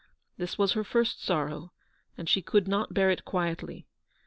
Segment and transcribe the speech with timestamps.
[0.35, 1.73] This was her first sorrow,
[2.17, 3.85] and she could not bear it quietly.